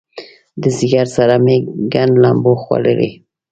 د 0.61 0.63
ځیګر 0.77 1.07
سره 1.17 1.35
مې 1.43 1.55
ګنډ 1.93 2.13
لمبو 2.23 2.53
خوړلی 2.61 3.11